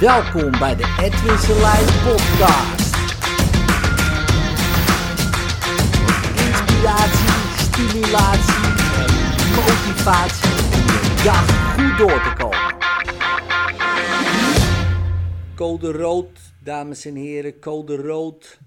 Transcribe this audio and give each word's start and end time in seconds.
Welkom 0.00 0.50
bij 0.50 0.76
de 0.76 0.96
Edwin 1.00 1.38
Selijn 1.38 1.84
podcast. 1.84 2.96
Inspiratie, 6.36 7.28
stimulatie 7.56 8.64
en 8.96 9.10
motivatie 9.54 10.50
om 10.50 11.24
dag 11.24 11.74
goed 11.74 11.98
door 11.98 12.22
te 12.22 12.32
komen. 12.38 12.76
Code 15.54 15.92
rood, 15.92 16.38
dames 16.62 17.04
en 17.04 17.14
heren, 17.14 17.58
code 17.58 17.96
rood 17.96 18.58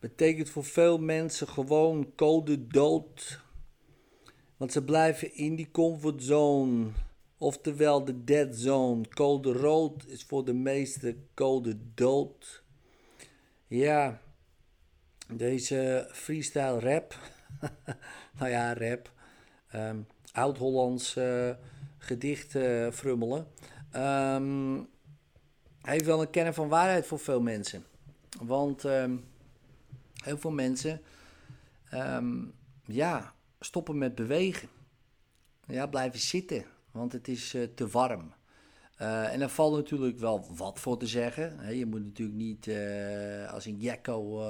betekent 0.00 0.50
voor 0.50 0.64
veel 0.64 0.98
mensen 0.98 1.48
gewoon 1.48 2.12
code 2.16 2.66
dood. 2.66 3.40
Want 4.56 4.72
ze 4.72 4.84
blijven 4.84 5.34
in 5.34 5.54
die 5.56 5.68
comfortzone. 5.72 6.86
Oftewel 7.42 8.04
de 8.04 8.24
dead 8.24 8.56
zone. 8.56 9.08
Code 9.08 9.52
rood 9.52 10.06
is 10.06 10.24
voor 10.24 10.44
de 10.44 10.52
meeste 10.52 11.16
code 11.34 11.78
dood. 11.94 12.62
Ja, 13.66 14.20
deze 15.32 16.08
freestyle 16.12 16.80
rap. 16.80 17.18
nou 18.38 18.50
ja, 18.50 18.74
rap. 18.74 19.12
Um, 19.74 20.06
Oud-Hollands 20.32 21.16
uh, 21.16 21.50
gedicht 21.98 22.50
frummelen. 22.94 23.46
Um, 23.96 24.88
heeft 25.80 26.04
wel 26.04 26.20
een 26.20 26.30
kern 26.30 26.54
van 26.54 26.68
waarheid 26.68 27.06
voor 27.06 27.18
veel 27.18 27.40
mensen. 27.40 27.84
Want 28.42 28.84
um, 28.84 29.24
heel 30.24 30.38
veel 30.38 30.52
mensen 30.52 31.02
ja, 32.84 33.34
stoppen 33.60 33.98
met 33.98 34.14
bewegen. 34.14 34.68
Ja, 35.66 35.86
blijven 35.86 36.20
zitten 36.20 36.71
want 36.92 37.12
het 37.12 37.28
is 37.28 37.54
uh, 37.54 37.66
te 37.74 37.88
warm. 37.88 38.32
Uh, 38.98 39.32
en 39.32 39.38
daar 39.38 39.48
valt 39.48 39.74
natuurlijk 39.74 40.18
wel 40.18 40.46
wat 40.56 40.80
voor 40.80 40.98
te 40.98 41.06
zeggen. 41.06 41.76
Je 41.76 41.86
moet 41.86 42.04
natuurlijk 42.04 42.38
niet 42.38 42.66
uh, 42.66 43.52
als 43.52 43.64
een 43.64 43.78
jekko 43.78 44.42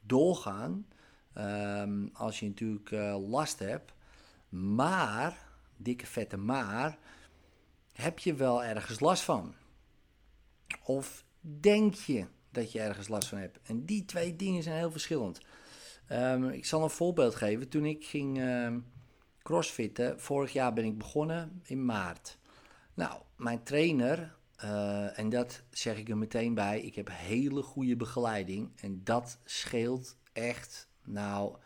doorgaan. 0.00 0.86
Um, 1.38 2.10
als 2.12 2.40
je 2.40 2.46
natuurlijk 2.46 2.90
last 3.28 3.58
hebt. 3.58 3.92
Maar, 4.48 5.48
dikke 5.76 6.06
vette 6.06 6.36
maar, 6.36 6.98
heb 7.92 8.18
je 8.18 8.34
wel 8.34 8.64
ergens 8.64 9.00
last 9.00 9.22
van? 9.22 9.54
Of 10.84 11.24
denk 11.40 11.94
je 11.94 12.26
dat 12.50 12.72
je 12.72 12.80
ergens 12.80 13.08
last 13.08 13.28
van 13.28 13.38
hebt? 13.38 13.58
En 13.62 13.84
die 13.84 14.04
twee 14.04 14.36
dingen 14.36 14.62
zijn 14.62 14.76
heel 14.76 14.90
verschillend. 14.90 15.40
Um, 16.12 16.48
ik 16.48 16.64
zal 16.66 16.82
een 16.82 16.90
voorbeeld 16.90 17.34
geven. 17.34 17.68
Toen 17.68 17.84
ik 17.84 18.04
ging 18.04 18.38
uh, 18.38 18.76
crossfitten, 19.50 20.20
vorig 20.20 20.52
jaar 20.52 20.72
ben 20.72 20.84
ik 20.84 20.98
begonnen 20.98 21.62
in 21.64 21.84
maart. 21.84 22.38
Nou, 22.94 23.22
mijn 23.36 23.62
trainer, 23.62 24.36
uh, 24.64 25.18
en 25.18 25.28
dat 25.28 25.62
zeg 25.70 25.98
ik 25.98 26.08
er 26.08 26.18
meteen 26.18 26.54
bij, 26.54 26.80
ik 26.80 26.94
heb 26.94 27.08
hele 27.12 27.62
goede 27.62 27.96
begeleiding. 27.96 28.70
En 28.80 29.00
dat 29.04 29.38
scheelt 29.44 30.16
echt, 30.32 30.88
nou, 31.04 31.56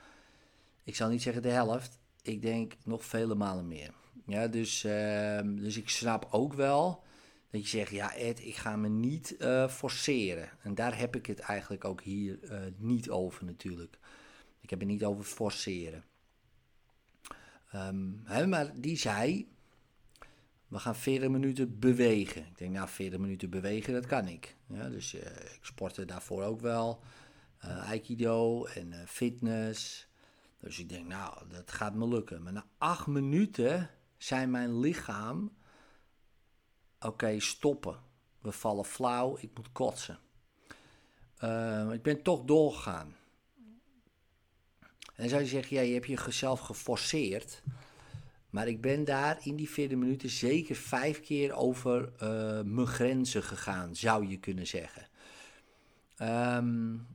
ik 0.84 0.96
zal 0.96 1.08
niet 1.08 1.22
zeggen 1.22 1.42
de 1.42 1.48
helft. 1.48 1.98
Ik 2.22 2.42
denk 2.42 2.76
nog 2.84 3.04
vele 3.04 3.34
malen 3.34 3.68
meer. 3.68 3.94
Ja, 4.26 4.46
dus, 4.46 4.84
uh, 4.84 5.40
dus 5.44 5.76
ik 5.76 5.88
snap 5.88 6.28
ook 6.30 6.52
wel 6.52 7.02
dat 7.50 7.62
je 7.62 7.68
zegt, 7.68 7.90
ja 7.90 8.14
Ed, 8.14 8.44
ik 8.44 8.56
ga 8.56 8.76
me 8.76 8.88
niet 8.88 9.36
uh, 9.38 9.68
forceren. 9.68 10.48
En 10.62 10.74
daar 10.74 10.98
heb 10.98 11.16
ik 11.16 11.26
het 11.26 11.38
eigenlijk 11.38 11.84
ook 11.84 12.02
hier 12.02 12.38
uh, 12.42 12.60
niet 12.76 13.10
over 13.10 13.44
natuurlijk. 13.44 13.98
Ik 14.60 14.70
heb 14.70 14.78
het 14.78 14.88
niet 14.88 15.04
over 15.04 15.24
forceren. 15.24 16.04
Um, 17.74 18.22
maar 18.48 18.80
die 18.80 18.96
zei, 18.96 19.52
we 20.68 20.78
gaan 20.78 20.96
40 20.96 21.28
minuten 21.28 21.78
bewegen. 21.78 22.46
Ik 22.46 22.58
denk, 22.58 22.72
nou 22.72 22.88
40 22.88 23.18
minuten 23.18 23.50
bewegen, 23.50 23.92
dat 23.92 24.06
kan 24.06 24.28
ik. 24.28 24.56
Ja, 24.66 24.88
dus 24.88 25.14
uh, 25.14 25.20
ik 25.30 25.58
sportte 25.60 26.04
daarvoor 26.04 26.42
ook 26.42 26.60
wel. 26.60 27.02
Aikido 27.58 28.64
en 28.64 28.94
fitness. 29.06 30.08
Dus 30.60 30.78
ik 30.78 30.88
denk, 30.88 31.06
nou, 31.06 31.48
dat 31.48 31.72
gaat 31.72 31.94
me 31.94 32.08
lukken. 32.08 32.42
Maar 32.42 32.52
na 32.52 32.66
8 32.78 33.06
minuten 33.06 33.90
zei 34.16 34.46
mijn 34.46 34.80
lichaam 34.80 35.52
oké, 37.04 37.40
stoppen. 37.40 37.98
We 38.40 38.52
vallen 38.52 38.84
flauw, 38.84 39.36
ik 39.40 39.50
moet 39.54 39.72
kotsen. 39.72 40.18
Uh, 41.44 41.92
ik 41.92 42.02
ben 42.02 42.22
toch 42.22 42.44
doorgegaan. 42.44 43.14
En 45.14 45.28
zou 45.28 45.42
je 45.42 45.48
zeggen, 45.48 45.76
ja, 45.76 45.82
je 45.82 45.94
hebt 45.94 46.06
jezelf 46.06 46.60
geforceerd. 46.60 47.62
Maar 48.50 48.68
ik 48.68 48.80
ben 48.80 49.04
daar 49.04 49.38
in 49.42 49.56
die 49.56 49.70
40 49.70 49.98
minuten 49.98 50.30
zeker 50.30 50.74
vijf 50.74 51.20
keer 51.20 51.52
over 51.52 52.12
uh, 52.22 52.60
mijn 52.64 52.86
grenzen 52.86 53.42
gegaan, 53.42 53.96
zou 53.96 54.28
je 54.28 54.38
kunnen 54.38 54.66
zeggen. 54.66 55.08
Um, 56.22 57.06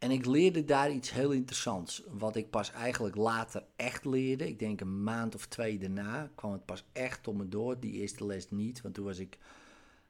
en 0.00 0.10
ik 0.10 0.26
leerde 0.26 0.64
daar 0.64 0.90
iets 0.90 1.10
heel 1.10 1.30
interessants. 1.30 2.02
Wat 2.10 2.36
ik 2.36 2.50
pas 2.50 2.72
eigenlijk 2.72 3.16
later 3.16 3.64
echt 3.76 4.04
leerde. 4.04 4.48
Ik 4.48 4.58
denk 4.58 4.80
een 4.80 5.02
maand 5.02 5.34
of 5.34 5.46
twee 5.46 5.78
daarna 5.78 6.30
kwam 6.34 6.52
het 6.52 6.64
pas 6.64 6.84
echt 6.92 7.28
om 7.28 7.36
me 7.36 7.48
door. 7.48 7.80
Die 7.80 7.92
eerste 7.92 8.26
les 8.26 8.50
niet, 8.50 8.80
want 8.80 8.94
toen 8.94 9.04
was 9.04 9.18
ik 9.18 9.38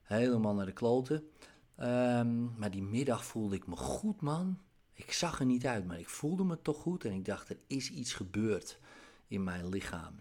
helemaal 0.02 0.54
naar 0.54 0.66
de 0.66 0.72
kloten. 0.72 1.30
Um, 1.80 2.54
maar 2.56 2.70
die 2.70 2.82
middag 2.82 3.24
voelde 3.24 3.56
ik 3.56 3.66
me 3.66 3.76
goed, 3.76 4.20
man. 4.20 4.58
Ik 5.04 5.12
zag 5.12 5.40
er 5.40 5.46
niet 5.46 5.66
uit, 5.66 5.86
maar 5.86 5.98
ik 5.98 6.08
voelde 6.08 6.44
me 6.44 6.62
toch 6.62 6.76
goed. 6.76 7.04
En 7.04 7.12
ik 7.12 7.24
dacht, 7.24 7.48
er 7.48 7.58
is 7.66 7.90
iets 7.90 8.12
gebeurd 8.12 8.78
in 9.26 9.44
mijn 9.44 9.68
lichaam. 9.68 10.14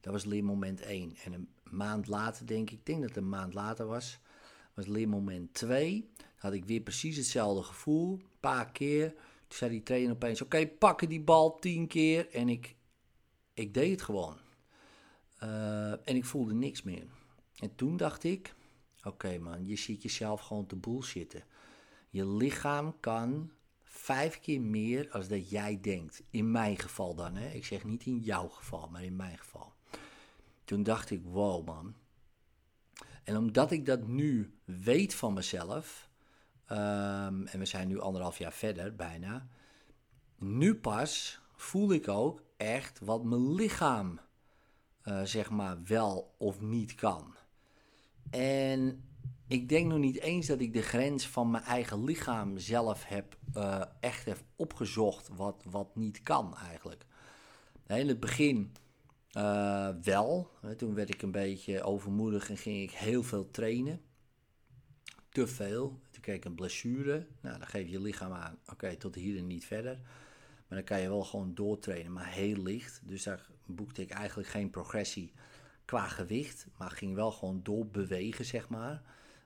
Dat 0.00 0.12
was 0.12 0.24
leermoment 0.24 0.80
1. 0.80 1.16
En 1.24 1.32
een 1.32 1.48
maand 1.62 2.06
later, 2.06 2.46
denk 2.46 2.70
ik, 2.70 2.78
ik 2.78 2.86
denk 2.86 3.00
dat 3.00 3.08
het 3.08 3.18
een 3.18 3.28
maand 3.28 3.54
later 3.54 3.86
was, 3.86 4.18
was 4.74 4.86
leermoment 4.86 5.54
2 5.54 6.10
had 6.44 6.52
ik 6.52 6.64
weer 6.64 6.80
precies 6.80 7.16
hetzelfde 7.16 7.62
gevoel. 7.62 8.12
Een 8.12 8.40
paar 8.40 8.72
keer. 8.72 9.10
Toen 9.10 9.58
zei 9.58 9.70
die 9.70 9.82
trainer 9.82 10.12
opeens: 10.12 10.42
Oké, 10.42 10.66
pakken 10.66 11.08
die 11.08 11.20
bal 11.20 11.58
tien 11.58 11.86
keer. 11.86 12.30
En 12.30 12.48
ik, 12.48 12.76
ik 13.54 13.74
deed 13.74 13.90
het 13.90 14.02
gewoon. 14.02 14.36
Uh, 15.42 15.90
en 15.90 16.16
ik 16.16 16.24
voelde 16.24 16.54
niks 16.54 16.82
meer. 16.82 17.06
En 17.58 17.74
toen 17.74 17.96
dacht 17.96 18.24
ik: 18.24 18.54
Oké 19.04 19.38
man, 19.38 19.66
je 19.66 19.76
ziet 19.76 20.02
jezelf 20.02 20.40
gewoon 20.40 20.66
te 20.66 20.76
bullshitten. 20.76 21.44
Je 22.14 22.26
lichaam 22.26 23.00
kan 23.00 23.50
vijf 23.82 24.40
keer 24.40 24.60
meer 24.60 25.10
als 25.10 25.28
dat 25.28 25.50
jij 25.50 25.78
denkt. 25.80 26.22
In 26.30 26.50
mijn 26.50 26.78
geval 26.78 27.14
dan, 27.14 27.34
hè. 27.34 27.48
Ik 27.48 27.64
zeg 27.64 27.84
niet 27.84 28.06
in 28.06 28.18
jouw 28.18 28.48
geval, 28.48 28.88
maar 28.88 29.04
in 29.04 29.16
mijn 29.16 29.38
geval. 29.38 29.72
Toen 30.64 30.82
dacht 30.82 31.10
ik: 31.10 31.22
Wow 31.24 31.66
man. 31.66 31.94
En 33.24 33.36
omdat 33.36 33.70
ik 33.70 33.86
dat 33.86 34.06
nu 34.06 34.58
weet 34.64 35.14
van 35.14 35.32
mezelf, 35.32 36.08
Um, 36.68 37.46
en 37.46 37.58
we 37.58 37.64
zijn 37.64 37.88
nu 37.88 38.00
anderhalf 38.00 38.38
jaar 38.38 38.52
verder, 38.52 38.94
bijna. 38.94 39.46
Nu 40.38 40.74
pas 40.74 41.40
voel 41.54 41.92
ik 41.92 42.08
ook 42.08 42.42
echt 42.56 43.00
wat 43.00 43.24
mijn 43.24 43.54
lichaam, 43.54 44.20
uh, 45.04 45.22
zeg 45.22 45.50
maar, 45.50 45.82
wel 45.84 46.34
of 46.38 46.60
niet 46.60 46.94
kan. 46.94 47.34
En 48.30 49.04
ik 49.54 49.68
denk 49.68 49.86
nog 49.86 49.98
niet 49.98 50.20
eens 50.20 50.46
dat 50.46 50.60
ik 50.60 50.72
de 50.72 50.82
grens 50.82 51.28
van 51.28 51.50
mijn 51.50 51.64
eigen 51.64 52.04
lichaam 52.04 52.58
zelf 52.58 53.04
heb, 53.04 53.36
uh, 53.56 53.82
echt 54.00 54.24
heb 54.24 54.38
opgezocht 54.56 55.28
wat, 55.28 55.64
wat 55.70 55.96
niet 55.96 56.22
kan 56.22 56.56
eigenlijk. 56.56 57.06
In 57.86 58.08
het 58.08 58.20
begin 58.20 58.72
uh, 59.36 59.88
wel. 60.02 60.50
Toen 60.76 60.94
werd 60.94 61.14
ik 61.14 61.22
een 61.22 61.30
beetje 61.30 61.82
overmoedig 61.82 62.50
en 62.50 62.56
ging 62.56 62.82
ik 62.82 62.90
heel 62.90 63.22
veel 63.22 63.50
trainen. 63.50 64.00
Te 65.28 65.46
veel 65.46 66.00
kreeg 66.24 66.44
een 66.44 66.54
blessure. 66.54 67.26
Nou, 67.40 67.58
dan 67.58 67.66
geef 67.66 67.88
je 67.88 68.00
lichaam 68.00 68.32
aan, 68.32 68.58
oké, 68.72 68.96
tot 68.96 69.14
hier 69.14 69.38
en 69.38 69.46
niet 69.46 69.64
verder. 69.64 70.00
Maar 70.68 70.78
dan 70.78 70.84
kan 70.84 71.00
je 71.00 71.08
wel 71.08 71.24
gewoon 71.24 71.54
doortrainen, 71.54 72.12
maar 72.12 72.28
heel 72.28 72.62
licht. 72.62 73.00
Dus 73.04 73.22
daar 73.22 73.46
boekte 73.66 74.02
ik 74.02 74.10
eigenlijk 74.10 74.48
geen 74.48 74.70
progressie 74.70 75.32
qua 75.84 76.08
gewicht, 76.08 76.66
maar 76.76 76.90
ging 76.90 77.14
wel 77.14 77.32
gewoon 77.32 77.60
doorbewegen, 77.62 78.44
zeg 78.44 78.68
maar. 78.68 79.02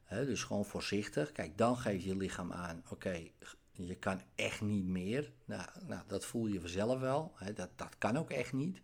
Dus 0.08 0.44
gewoon 0.44 0.64
voorzichtig. 0.64 1.32
Kijk, 1.32 1.58
dan 1.58 1.76
geeft 1.76 2.04
je 2.04 2.16
lichaam 2.16 2.52
aan, 2.52 2.82
oké, 2.90 3.30
je 3.72 3.94
kan 3.94 4.20
echt 4.34 4.60
niet 4.60 4.84
meer. 4.84 5.32
Nou, 5.44 5.68
nou, 5.86 6.02
dat 6.06 6.24
voel 6.24 6.46
je 6.46 6.60
vanzelf 6.60 7.00
wel. 7.00 7.32
dat, 7.54 7.70
dat 7.76 7.98
kan 7.98 8.16
ook 8.16 8.30
echt 8.30 8.52
niet. 8.52 8.80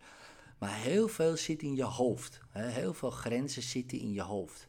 Maar 0.57 0.75
heel 0.75 1.07
veel 1.07 1.37
zit 1.37 1.61
in 1.61 1.75
je 1.75 1.83
hoofd. 1.83 2.41
heel 2.51 2.93
veel 2.93 3.09
grenzen 3.09 3.61
zitten 3.61 3.99
in 3.99 4.11
je 4.11 4.21
hoofd. 4.21 4.67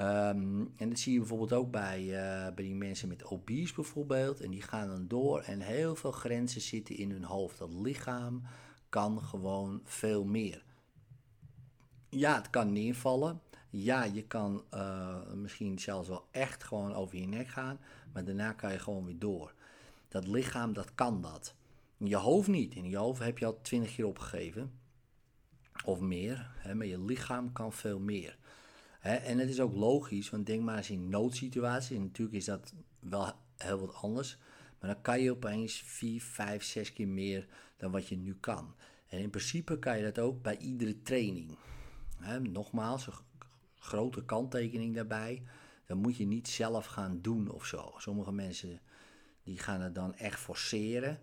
Um, 0.00 0.72
en 0.76 0.88
dat 0.88 0.98
zie 0.98 1.12
je 1.12 1.18
bijvoorbeeld 1.18 1.52
ook 1.52 1.70
bij, 1.70 2.02
uh, 2.02 2.54
bij 2.54 2.64
die 2.64 2.74
mensen 2.74 3.08
met 3.08 3.24
obese 3.24 3.74
bijvoorbeeld. 3.74 4.40
En 4.40 4.50
die 4.50 4.62
gaan 4.62 4.88
dan 4.88 5.08
door 5.08 5.40
en 5.40 5.60
heel 5.60 5.96
veel 5.96 6.12
grenzen 6.12 6.60
zitten 6.60 6.96
in 6.96 7.10
hun 7.10 7.24
hoofd. 7.24 7.58
Dat 7.58 7.72
lichaam 7.72 8.42
kan 8.88 9.22
gewoon 9.22 9.80
veel 9.84 10.24
meer. 10.24 10.64
Ja, 12.08 12.36
het 12.36 12.50
kan 12.50 12.72
neervallen. 12.72 13.40
Ja, 13.82 14.04
je 14.04 14.22
kan 14.22 14.64
uh, 14.74 15.32
misschien 15.34 15.78
zelfs 15.78 16.08
wel 16.08 16.26
echt 16.30 16.64
gewoon 16.64 16.94
over 16.94 17.18
je 17.18 17.26
nek 17.26 17.48
gaan. 17.48 17.78
Maar 18.12 18.24
daarna 18.24 18.52
kan 18.52 18.72
je 18.72 18.78
gewoon 18.78 19.04
weer 19.04 19.18
door. 19.18 19.54
Dat 20.08 20.26
lichaam, 20.26 20.72
dat 20.72 20.94
kan 20.94 21.20
dat. 21.20 21.54
In 21.96 22.06
je 22.06 22.16
hoofd 22.16 22.48
niet. 22.48 22.74
In 22.74 22.88
je 22.88 22.96
hoofd 22.96 23.22
heb 23.22 23.38
je 23.38 23.46
al 23.46 23.60
twintig 23.62 23.94
keer 23.94 24.06
opgegeven. 24.06 24.72
Of 25.84 26.00
meer. 26.00 26.50
Hè, 26.54 26.74
maar 26.74 26.86
je 26.86 27.00
lichaam 27.00 27.52
kan 27.52 27.72
veel 27.72 27.98
meer 27.98 28.38
Hè? 29.06 29.14
En 29.14 29.38
het 29.38 29.48
is 29.48 29.60
ook 29.60 29.74
logisch, 29.74 30.30
want 30.30 30.46
denk 30.46 30.62
maar 30.62 30.76
eens 30.76 30.90
in 30.90 31.08
noodsituaties. 31.08 31.96
En 31.96 32.02
natuurlijk 32.02 32.36
is 32.36 32.44
dat 32.44 32.72
wel 33.00 33.32
heel 33.56 33.78
wat 33.78 33.94
anders. 33.94 34.38
Maar 34.80 34.90
dan 34.92 35.02
kan 35.02 35.20
je 35.20 35.30
opeens 35.30 35.82
vier, 35.86 36.22
vijf, 36.22 36.64
zes 36.64 36.92
keer 36.92 37.08
meer 37.08 37.46
dan 37.76 37.90
wat 37.90 38.08
je 38.08 38.16
nu 38.16 38.36
kan. 38.40 38.74
En 39.08 39.18
in 39.18 39.30
principe 39.30 39.78
kan 39.78 39.96
je 39.96 40.02
dat 40.02 40.18
ook 40.18 40.42
bij 40.42 40.58
iedere 40.58 41.02
training. 41.02 41.58
Nogmaals, 42.42 43.08
grote 43.78 44.24
kanttekening 44.24 44.94
daarbij. 44.94 45.42
Dan 45.86 45.98
moet 45.98 46.16
je 46.16 46.26
niet 46.26 46.48
zelf 46.48 46.86
gaan 46.86 47.18
doen 47.22 47.50
of 47.50 47.66
zo. 47.66 47.94
Sommige 47.96 48.32
mensen 48.32 48.80
die 49.42 49.58
gaan 49.58 49.80
het 49.80 49.94
dan 49.94 50.14
echt 50.14 50.40
forceren. 50.40 51.20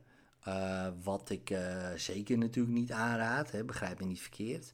Uh, 0.47 0.87
wat 1.03 1.29
ik 1.29 1.49
uh, 1.49 1.93
zeker 1.95 2.37
natuurlijk 2.37 2.75
niet 2.75 2.91
aanraad, 2.91 3.51
hè, 3.51 3.63
begrijp 3.63 3.99
me 3.99 4.05
niet 4.05 4.21
verkeerd. 4.21 4.73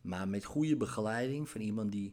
Maar 0.00 0.28
met 0.28 0.44
goede 0.44 0.76
begeleiding 0.76 1.48
van 1.48 1.60
iemand 1.60 1.92
die 1.92 2.12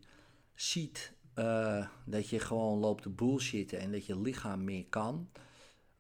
ziet 0.56 1.14
uh, 1.36 1.88
dat 2.06 2.30
je 2.30 2.40
gewoon 2.40 2.80
loopt 2.80 3.02
te 3.02 3.10
bullshitten 3.10 3.80
en 3.80 3.92
dat 3.92 4.06
je 4.06 4.20
lichaam 4.20 4.64
meer 4.64 4.86
kan. 4.86 5.30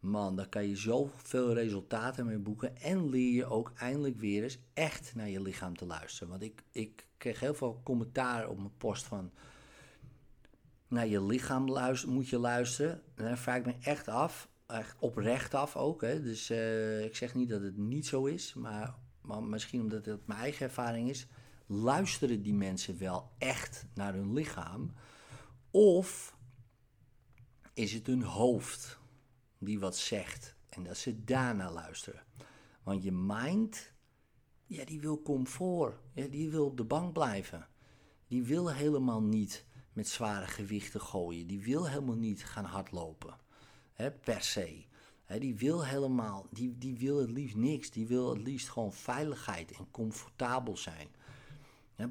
Man, 0.05 0.35
dan 0.35 0.49
kan 0.49 0.67
je 0.67 0.75
zoveel 0.75 1.53
resultaten 1.53 2.25
mee 2.25 2.37
boeken. 2.37 2.77
En 2.77 3.09
leer 3.09 3.33
je 3.33 3.45
ook 3.45 3.71
eindelijk 3.75 4.19
weer 4.19 4.43
eens 4.43 4.57
echt 4.73 5.15
naar 5.15 5.29
je 5.29 5.41
lichaam 5.41 5.77
te 5.77 5.85
luisteren. 5.85 6.29
Want 6.29 6.41
ik, 6.41 6.63
ik 6.71 7.07
kreeg 7.17 7.39
heel 7.39 7.53
veel 7.53 7.81
commentaar 7.83 8.47
op 8.47 8.57
mijn 8.57 8.77
post 8.77 9.05
van 9.05 9.31
naar 10.87 11.07
je 11.07 11.23
lichaam 11.23 11.69
luister, 11.69 12.09
moet 12.09 12.29
je 12.29 12.37
luisteren. 12.37 13.01
En 13.15 13.25
dan 13.25 13.37
vraag 13.37 13.57
ik 13.57 13.65
me 13.65 13.75
echt 13.81 14.07
af, 14.07 14.49
echt 14.67 14.95
oprecht 14.99 15.53
af 15.53 15.75
ook. 15.75 16.01
Hè. 16.01 16.21
Dus 16.21 16.51
uh, 16.51 17.03
ik 17.03 17.15
zeg 17.15 17.33
niet 17.33 17.49
dat 17.49 17.61
het 17.61 17.77
niet 17.77 18.05
zo 18.05 18.25
is, 18.25 18.53
maar, 18.53 18.95
maar 19.21 19.43
misschien 19.43 19.81
omdat 19.81 20.05
het 20.05 20.27
mijn 20.27 20.39
eigen 20.39 20.65
ervaring 20.65 21.09
is. 21.09 21.27
Luisteren 21.65 22.41
die 22.41 22.53
mensen 22.53 22.97
wel 22.97 23.31
echt 23.37 23.85
naar 23.93 24.13
hun 24.13 24.33
lichaam? 24.33 24.93
Of 25.71 26.35
is 27.73 27.93
het 27.93 28.07
hun 28.07 28.23
hoofd 28.23 28.99
die 29.59 29.79
wat 29.79 29.97
zegt 29.97 30.55
en 30.69 30.83
dat 30.83 30.97
ze 30.97 31.23
daarna 31.23 31.71
luisteren? 31.71 32.23
Want 32.83 33.03
je 33.03 33.11
mind, 33.11 33.93
ja, 34.65 34.85
die 34.85 34.99
wil 34.99 35.21
comfort. 35.21 35.97
Ja, 36.13 36.27
die 36.27 36.49
wil 36.49 36.65
op 36.65 36.77
de 36.77 36.83
bank 36.83 37.13
blijven. 37.13 37.67
Die 38.27 38.43
wil 38.43 38.73
helemaal 38.73 39.21
niet 39.21 39.65
met 39.93 40.07
zware 40.07 40.47
gewichten 40.47 41.01
gooien. 41.01 41.47
Die 41.47 41.61
wil 41.61 41.89
helemaal 41.89 42.15
niet 42.15 42.45
gaan 42.45 42.65
hardlopen. 42.65 43.37
Hè, 43.93 44.11
per 44.11 44.41
se. 44.41 44.85
Die 45.39 45.55
wil 45.55 45.85
helemaal, 45.85 46.47
die, 46.51 46.77
die 46.77 46.97
wil 46.97 47.17
het 47.17 47.31
liefst 47.31 47.55
niks. 47.55 47.91
Die 47.91 48.07
wil 48.07 48.29
het 48.29 48.41
liefst 48.41 48.69
gewoon 48.69 48.93
veiligheid 48.93 49.71
en 49.71 49.91
comfortabel 49.91 50.77
zijn. 50.77 51.07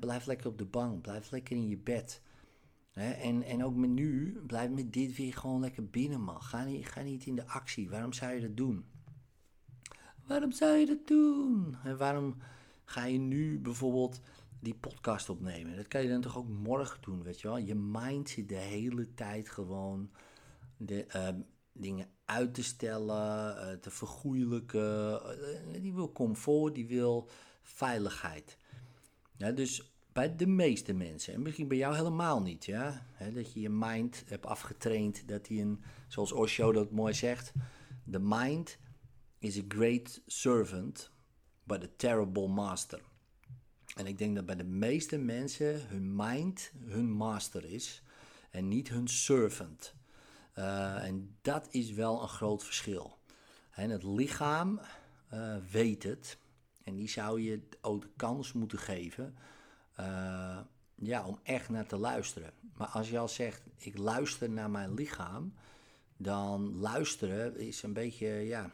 Blijf 0.00 0.26
lekker 0.26 0.47
op 0.47 0.58
de 0.58 0.67
bank, 0.67 1.02
blijf 1.02 1.31
lekker 1.31 1.56
in 1.56 1.69
je 1.69 1.79
bed. 1.79 2.23
En, 2.94 3.43
en 3.43 3.64
ook 3.64 3.75
met 3.75 3.91
nu, 3.91 4.41
blijf 4.46 4.70
met 4.70 4.93
dit 4.93 5.17
weer 5.17 5.35
gewoon 5.35 5.61
lekker 5.61 5.91
binnen, 5.91 6.20
man. 6.20 6.43
Ga 6.43 6.64
niet, 6.64 6.87
ga 6.87 7.00
niet 7.00 7.26
in 7.26 7.35
de 7.35 7.46
actie. 7.46 7.91
Waarom 7.91 8.12
zou 8.12 8.32
je 8.32 8.41
dat 8.41 8.56
doen? 8.56 8.85
Waarom 10.26 10.52
zou 10.52 10.76
je 10.76 10.87
dat 10.87 11.06
doen? 11.06 11.76
En 11.85 11.96
waarom 11.96 12.37
ga 12.85 13.05
je 13.05 13.19
nu 13.19 13.58
bijvoorbeeld 13.58 14.20
die 14.61 14.75
podcast 14.75 15.29
opnemen. 15.29 15.76
Dat 15.76 15.88
kan 15.88 16.02
je 16.02 16.08
dan 16.08 16.20
toch 16.20 16.37
ook 16.37 16.49
morgen 16.49 16.99
doen, 17.00 17.23
weet 17.23 17.41
je 17.41 17.49
wel. 17.49 17.58
Je 17.58 17.75
mind 17.75 18.29
zit 18.29 18.49
de 18.49 18.55
hele 18.55 19.14
tijd 19.14 19.49
gewoon 19.49 20.11
de, 20.76 21.06
uh, 21.17 21.29
dingen 21.73 22.08
uit 22.25 22.55
te 22.55 22.62
stellen, 22.62 23.56
uh, 23.56 23.79
te 23.79 23.90
vergoeilijken. 23.90 25.20
Uh, 25.75 25.82
die 25.82 25.94
wil 25.94 26.12
comfort, 26.12 26.75
die 26.75 26.87
wil 26.87 27.29
veiligheid. 27.62 28.56
Dus 29.37 29.94
bij 30.14 30.37
de 30.37 30.46
meeste 30.46 30.93
mensen, 30.93 31.34
en 31.34 31.43
misschien 31.43 31.69
bij 31.69 31.76
jou 31.76 31.96
helemaal 31.96 32.43
niet, 32.43 32.64
ja. 32.64 33.06
Dat 33.32 33.52
je 33.52 33.61
je 33.61 33.70
mind 33.70 34.25
hebt 34.26 34.46
afgetraind, 34.46 35.28
dat 35.28 35.49
hij 35.49 35.61
een, 35.61 35.82
zoals 36.08 36.32
Osho 36.32 36.72
dat 36.72 36.90
mooi 36.90 37.14
zegt, 37.14 37.52
the 38.11 38.19
mind 38.19 38.78
is 39.38 39.58
a 39.58 39.64
great 39.69 40.22
servant, 40.26 41.11
but 41.64 41.82
a 41.82 41.88
terrible 41.96 42.49
master. 42.49 43.00
En 43.94 44.06
ik 44.06 44.19
denk 44.19 44.34
dat 44.34 44.46
bij 44.46 44.56
de 44.56 44.64
meeste 44.64 45.19
mensen 45.19 45.88
hun 45.88 46.16
mind 46.16 46.72
hun 46.84 47.11
master 47.11 47.64
is 47.64 48.02
en 48.50 48.69
niet 48.69 48.88
hun 48.88 49.08
servant. 49.08 49.94
Uh, 50.58 51.05
en 51.05 51.37
dat 51.43 51.69
is 51.70 51.90
wel 51.90 52.22
een 52.22 52.28
groot 52.28 52.64
verschil. 52.64 53.19
En 53.70 53.90
het 53.90 54.02
lichaam 54.02 54.81
uh, 55.32 55.56
weet 55.70 56.02
het. 56.02 56.38
En 56.84 56.94
die 56.94 57.08
zou 57.08 57.40
je 57.40 57.61
ook 57.81 58.02
de 58.02 58.11
kans 58.16 58.52
moeten 58.52 58.78
geven 58.78 59.34
uh, 60.00 60.58
ja, 60.94 61.26
om 61.26 61.38
echt 61.43 61.69
naar 61.69 61.87
te 61.87 61.96
luisteren. 61.96 62.52
Maar 62.76 62.88
als 62.88 63.11
je 63.11 63.19
al 63.19 63.29
zegt, 63.29 63.62
ik 63.76 63.99
luister 63.99 64.50
naar 64.50 64.70
mijn 64.70 64.94
lichaam, 64.94 65.55
dan 66.17 66.75
luisteren 66.76 67.58
is 67.58 67.82
een 67.82 67.93
beetje, 67.93 68.26
ja, 68.29 68.70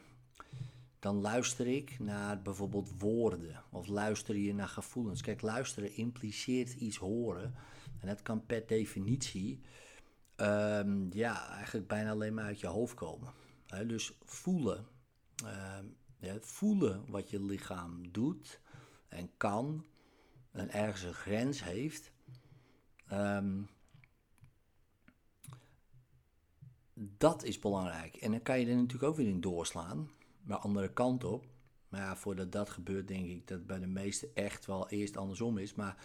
dan 0.99 1.21
luister 1.21 1.67
ik 1.67 1.99
naar 1.99 2.41
bijvoorbeeld 2.41 2.99
woorden 2.99 3.63
of 3.69 3.87
luister 3.87 4.35
je 4.35 4.53
naar 4.53 4.67
gevoelens. 4.67 5.21
Kijk, 5.21 5.41
luisteren 5.41 5.95
impliceert 5.95 6.73
iets 6.73 6.97
horen 6.97 7.53
en 7.99 8.07
dat 8.07 8.21
kan 8.21 8.45
per 8.45 8.67
definitie 8.67 9.61
um, 10.35 11.13
ja, 11.13 11.49
eigenlijk 11.49 11.87
bijna 11.87 12.11
alleen 12.11 12.33
maar 12.33 12.45
uit 12.45 12.59
je 12.59 12.67
hoofd 12.67 12.93
komen. 12.93 13.33
Dus 13.87 14.13
voelen, 14.23 14.85
um, 15.43 15.95
ja, 16.17 16.37
voelen 16.39 17.03
wat 17.07 17.29
je 17.29 17.43
lichaam 17.43 18.11
doet 18.11 18.59
en 19.07 19.29
kan 19.37 19.85
en 20.51 20.71
ergens 20.71 21.03
een 21.03 21.13
grens 21.13 21.63
heeft. 21.63 22.11
Um, 23.11 23.69
dat 26.93 27.43
is 27.43 27.59
belangrijk. 27.59 28.15
En 28.15 28.31
dan 28.31 28.41
kan 28.41 28.59
je 28.59 28.65
er 28.65 28.75
natuurlijk 28.75 29.03
ook 29.03 29.15
weer 29.15 29.27
in 29.27 29.41
doorslaan 29.41 30.09
maar 30.43 30.57
andere 30.57 30.93
kant 30.93 31.23
op. 31.23 31.45
Maar 31.89 32.01
ja, 32.01 32.15
voordat 32.15 32.51
dat 32.51 32.69
gebeurt, 32.69 33.07
denk 33.07 33.27
ik 33.27 33.47
dat 33.47 33.65
bij 33.65 33.79
de 33.79 33.87
meesten 33.87 34.29
echt 34.33 34.65
wel 34.65 34.89
eerst 34.89 35.17
andersom 35.17 35.57
is. 35.57 35.73
Maar 35.73 35.97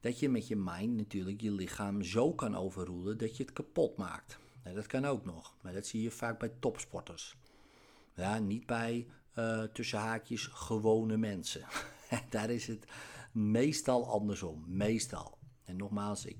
dat 0.00 0.18
je 0.18 0.28
met 0.28 0.48
je 0.48 0.56
mind 0.56 0.96
natuurlijk 0.96 1.40
je 1.40 1.52
lichaam 1.52 2.02
zo 2.02 2.32
kan 2.32 2.56
overroelen 2.56 3.18
dat 3.18 3.36
je 3.36 3.42
het 3.42 3.52
kapot 3.52 3.96
maakt. 3.96 4.38
dat 4.74 4.86
kan 4.86 5.04
ook 5.04 5.24
nog, 5.24 5.54
maar 5.60 5.72
dat 5.72 5.86
zie 5.86 6.02
je 6.02 6.10
vaak 6.10 6.38
bij 6.38 6.52
topsporters. 6.58 7.36
Ja, 8.14 8.38
niet 8.38 8.66
bij 8.66 9.06
uh, 9.38 9.62
tussen 9.62 9.98
haakjes 9.98 10.46
gewone 10.46 11.16
mensen. 11.16 11.64
Daar 12.30 12.50
is 12.50 12.66
het 12.66 12.86
meestal 13.34 14.06
andersom, 14.08 14.64
meestal. 14.66 15.38
En 15.64 15.76
nogmaals, 15.76 16.26
ik 16.26 16.36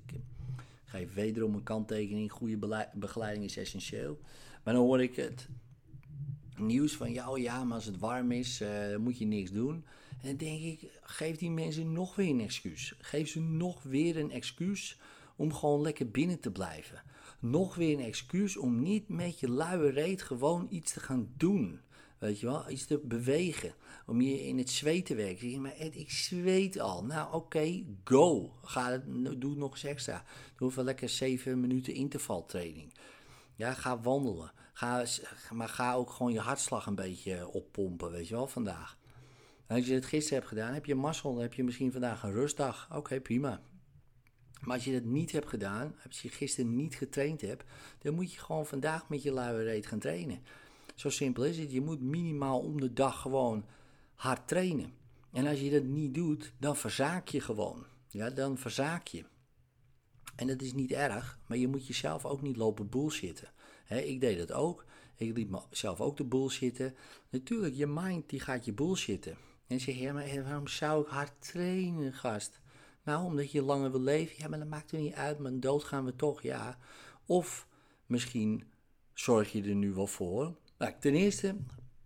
geef 0.84 1.14
wederom 1.14 1.54
een 1.54 1.62
kanttekening. 1.62 2.32
Goede 2.32 2.88
begeleiding 2.94 3.44
is 3.44 3.56
essentieel. 3.56 4.18
Maar 4.64 4.74
dan 4.74 4.82
hoor 4.82 5.02
ik 5.02 5.16
het 5.16 5.48
nieuws 6.56 6.96
van 6.96 7.12
ja, 7.12 7.30
oh 7.30 7.38
ja, 7.38 7.64
maar 7.64 7.74
als 7.74 7.84
het 7.84 7.98
warm 7.98 8.32
is, 8.32 8.60
uh, 8.60 8.96
moet 8.96 9.18
je 9.18 9.26
niks 9.26 9.50
doen. 9.50 9.84
En 10.20 10.28
dan 10.28 10.36
denk 10.36 10.60
ik, 10.60 11.00
geef 11.02 11.36
die 11.36 11.50
mensen 11.50 11.92
nog 11.92 12.16
weer 12.16 12.30
een 12.30 12.40
excuus. 12.40 12.94
Geef 12.98 13.28
ze 13.28 13.40
nog 13.40 13.82
weer 13.82 14.16
een 14.16 14.30
excuus 14.30 14.98
om 15.36 15.52
gewoon 15.52 15.82
lekker 15.82 16.10
binnen 16.10 16.40
te 16.40 16.50
blijven. 16.50 17.02
Nog 17.40 17.74
weer 17.74 17.98
een 17.98 18.04
excuus 18.04 18.56
om 18.56 18.82
niet 18.82 19.08
met 19.08 19.40
je 19.40 19.48
luie 19.48 19.90
reet 19.90 20.22
gewoon 20.22 20.66
iets 20.70 20.92
te 20.92 21.00
gaan 21.00 21.32
doen. 21.36 21.80
Weet 22.24 22.40
je 22.40 22.46
wel, 22.46 22.70
iets 22.70 22.86
te 22.86 22.98
bewegen. 22.98 23.74
Om 24.06 24.20
je 24.20 24.46
in 24.46 24.58
het 24.58 24.70
zweet 24.70 25.06
te 25.06 25.14
werken. 25.14 25.50
Zeg 25.50 25.58
maar 25.58 25.76
Ed, 25.76 25.96
ik 25.96 26.10
zweet 26.10 26.80
al. 26.80 27.04
Nou, 27.04 27.34
oké, 27.34 27.82
go. 28.04 28.52
Ga 28.62 28.90
het, 28.90 29.02
doe 29.40 29.54
nog 29.54 29.70
eens 29.70 29.84
extra. 29.84 30.24
Doe 30.56 30.70
even 30.70 30.84
lekker 30.84 31.08
7 31.08 31.60
minuten 31.60 31.94
intervaltraining. 31.94 32.92
Ja, 33.54 33.72
ga 33.72 34.00
wandelen. 34.00 34.52
Ga, 34.72 35.04
maar 35.50 35.68
ga 35.68 35.94
ook 35.94 36.10
gewoon 36.10 36.32
je 36.32 36.40
hartslag 36.40 36.86
een 36.86 36.94
beetje 36.94 37.48
oppompen, 37.48 38.10
weet 38.10 38.28
je 38.28 38.34
wel, 38.34 38.46
vandaag. 38.46 38.98
En 39.66 39.76
als 39.76 39.86
je 39.86 39.94
het 39.94 40.06
gisteren 40.06 40.38
hebt 40.38 40.48
gedaan, 40.48 40.74
heb 40.74 40.86
je 40.86 40.94
mazzel, 40.94 41.32
dan 41.32 41.42
heb 41.42 41.54
je 41.54 41.64
misschien 41.64 41.92
vandaag 41.92 42.22
een 42.22 42.32
rustdag. 42.32 42.88
Oké, 42.92 43.20
prima. 43.20 43.60
Maar 44.60 44.74
als 44.74 44.84
je 44.84 44.92
dat 44.92 45.04
niet 45.04 45.32
hebt 45.32 45.48
gedaan, 45.48 45.96
als 46.06 46.22
je 46.22 46.28
gisteren 46.28 46.76
niet 46.76 46.94
getraind 46.94 47.40
hebt, 47.40 47.64
dan 47.98 48.14
moet 48.14 48.32
je 48.32 48.40
gewoon 48.40 48.66
vandaag 48.66 49.08
met 49.08 49.22
je 49.22 49.32
luie 49.32 49.64
reet 49.64 49.86
gaan 49.86 49.98
trainen. 49.98 50.42
Zo 50.94 51.10
simpel 51.10 51.44
is 51.44 51.58
het. 51.58 51.72
Je 51.72 51.80
moet 51.80 52.00
minimaal 52.00 52.60
om 52.60 52.80
de 52.80 52.92
dag 52.92 53.20
gewoon 53.20 53.64
hard 54.14 54.48
trainen. 54.48 54.92
En 55.32 55.46
als 55.46 55.60
je 55.60 55.70
dat 55.70 55.84
niet 55.84 56.14
doet, 56.14 56.52
dan 56.58 56.76
verzaak 56.76 57.28
je 57.28 57.40
gewoon. 57.40 57.84
Ja, 58.08 58.30
dan 58.30 58.58
verzaak 58.58 59.06
je. 59.06 59.24
En 60.36 60.46
dat 60.46 60.62
is 60.62 60.72
niet 60.72 60.92
erg, 60.92 61.38
maar 61.46 61.58
je 61.58 61.68
moet 61.68 61.86
jezelf 61.86 62.24
ook 62.24 62.42
niet 62.42 62.56
lopen 62.56 62.88
bullshitten 62.88 63.48
ik 63.88 64.20
deed 64.20 64.38
dat 64.38 64.52
ook. 64.52 64.84
Ik 65.16 65.36
liet 65.36 65.50
mezelf 65.50 66.00
ook 66.00 66.16
de 66.16 66.24
bullshitten. 66.24 66.94
Natuurlijk, 67.30 67.74
je 67.74 67.86
mind 67.86 68.28
die 68.30 68.40
gaat 68.40 68.64
je 68.64 68.72
bullshitten. 68.72 69.36
En 69.66 69.80
zeg 69.80 69.94
je, 69.94 70.00
ja, 70.00 70.12
maar 70.12 70.42
waarom 70.42 70.68
zou 70.68 71.02
ik 71.02 71.08
hard 71.08 71.32
trainen, 71.38 72.12
gast? 72.12 72.60
Nou, 73.02 73.24
omdat 73.24 73.52
je 73.52 73.62
langer 73.62 73.90
wil 73.90 74.00
leven. 74.00 74.34
Ja, 74.38 74.48
maar 74.48 74.58
dat 74.58 74.68
maakt 74.68 74.92
er 74.92 74.98
niet 74.98 75.14
uit, 75.14 75.38
maar 75.38 75.60
dood 75.60 75.84
gaan 75.84 76.04
we 76.04 76.16
toch, 76.16 76.42
ja. 76.42 76.78
Of 77.26 77.68
misschien 78.06 78.64
zorg 79.12 79.52
je 79.52 79.62
er 79.62 79.74
nu 79.74 79.92
wel 79.92 80.06
voor. 80.06 80.54
Nou, 80.84 80.96
ten 81.00 81.14
eerste, 81.14 81.56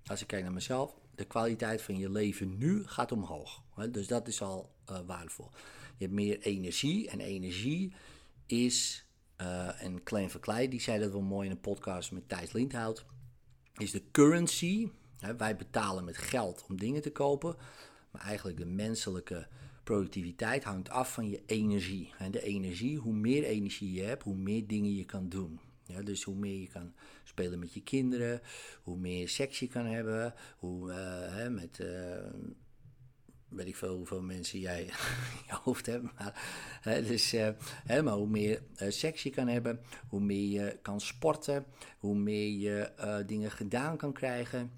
als 0.07 0.21
ik 0.21 0.27
kijk 0.27 0.43
naar 0.43 0.53
mezelf, 0.53 0.95
de 1.15 1.25
kwaliteit 1.25 1.83
van 1.83 1.99
je 1.99 2.11
leven 2.11 2.59
nu 2.59 2.87
gaat 2.87 3.13
omhoog. 3.13 3.63
Dus 3.91 4.07
dat 4.07 4.29
is 4.29 4.43
al 4.43 4.71
uh, 4.91 4.99
waardevol. 5.07 5.51
Je 5.97 6.05
hebt 6.05 6.13
meer 6.13 6.41
energie 6.41 7.09
en 7.09 7.21
energie 7.21 7.93
is, 8.47 9.07
uh, 9.41 9.83
en 9.83 10.03
Klein 10.03 10.31
Verkleij, 10.31 10.69
die 10.69 10.81
zei 10.81 11.01
dat 11.01 11.13
wel 11.13 11.21
mooi 11.21 11.47
in 11.47 11.53
een 11.53 11.61
podcast 11.61 12.13
met 12.13 12.29
Thijs 12.29 12.53
Lindhout, 12.53 13.05
is 13.77 13.91
de 13.91 14.03
currency. 14.11 14.89
Hè, 15.19 15.37
wij 15.37 15.57
betalen 15.57 16.05
met 16.05 16.17
geld 16.17 16.65
om 16.69 16.77
dingen 16.77 17.03
te 17.03 17.13
kopen, 17.13 17.57
maar 18.11 18.23
eigenlijk 18.23 18.59
de 18.59 18.67
menselijke 18.67 19.49
productiviteit 19.85 20.65
hangt 20.65 20.91
af 20.91 21.13
van 21.13 21.29
je 21.31 21.43
energie. 21.47 22.13
En 22.19 22.31
de 22.31 22.43
energie, 22.43 22.99
hoe 22.99 23.15
meer 23.15 23.45
energie 23.45 23.93
je 23.93 24.03
hebt, 24.03 24.23
hoe 24.23 24.37
meer 24.37 24.67
dingen 24.67 24.95
je 24.95 25.05
kan 25.05 25.29
doen. 25.29 25.61
Dus 26.05 26.23
hoe 26.23 26.35
meer 26.35 26.61
je 26.61 26.69
kan 26.69 26.95
spelen 27.25 27.59
met 27.59 27.73
je 27.73 27.83
kinderen, 27.83 28.41
hoe 28.83 28.97
meer 28.97 29.29
seks 29.29 29.59
je 29.59 29.69
kan 29.69 29.87
hebben, 29.87 30.35
hoe 30.59 30.91
uh, 30.91 30.97
hè, 31.35 31.51
met. 31.51 31.79
Uh, 31.79 32.27
weet 33.49 33.67
ik 33.67 33.77
veel 33.77 33.97
hoeveel 33.97 34.23
mensen 34.23 34.59
jij 34.59 34.83
in 35.37 35.45
je 35.47 35.59
hoofd 35.63 35.87
hebt. 35.87 36.03
Maar, 36.15 36.35
dus, 36.83 37.35
uh, 37.35 37.49
hè, 37.63 38.03
maar 38.03 38.15
hoe 38.15 38.29
meer 38.29 38.63
seks 38.89 39.23
je 39.23 39.31
kan 39.31 39.49
hebben, 39.49 39.81
hoe 40.09 40.21
meer 40.21 40.63
je 40.63 40.79
kan 40.83 41.01
sporten, 41.01 41.65
hoe 41.99 42.17
meer 42.17 42.59
je 42.59 42.93
dingen 43.27 43.51
gedaan 43.51 43.97
kan 43.97 44.13
krijgen. 44.13 44.71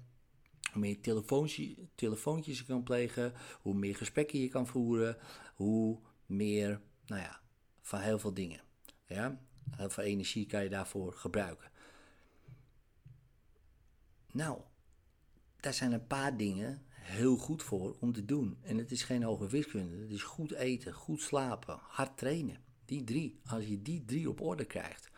Hoe 0.71 0.81
meer 0.81 1.01
telefoontjes, 1.01 1.73
telefoontjes 1.95 2.57
je 2.57 2.65
kan 2.65 2.83
plegen, 2.83 3.33
hoe 3.61 3.73
meer 3.73 3.95
gesprekken 3.95 4.39
je 4.39 4.47
kan 4.47 4.67
voeren, 4.67 5.17
hoe 5.55 5.99
meer, 6.25 6.81
nou 7.05 7.21
ja, 7.21 7.41
van 7.81 7.99
heel 7.99 8.19
veel 8.19 8.33
dingen. 8.33 8.61
Ja? 9.05 9.39
Heel 9.77 10.03
energie 10.03 10.45
kan 10.45 10.63
je 10.63 10.69
daarvoor 10.69 11.13
gebruiken. 11.13 11.69
Nou, 14.31 14.61
daar 15.59 15.73
zijn 15.73 15.91
een 15.91 16.07
paar 16.07 16.37
dingen 16.37 16.85
heel 16.91 17.37
goed 17.37 17.63
voor 17.63 17.95
om 17.99 18.13
te 18.13 18.25
doen. 18.25 18.57
En 18.61 18.77
het 18.77 18.91
is 18.91 19.03
geen 19.03 19.23
hoge 19.23 19.47
wiskunde. 19.47 20.01
Het 20.01 20.11
is 20.11 20.23
goed 20.23 20.51
eten, 20.51 20.93
goed 20.93 21.21
slapen, 21.21 21.79
hard 21.81 22.17
trainen. 22.17 22.57
Die 22.85 23.03
drie. 23.03 23.39
Als 23.45 23.65
je 23.65 23.81
die 23.81 24.05
drie 24.05 24.29
op 24.29 24.41
orde 24.41 24.65
krijgt, 24.65 25.09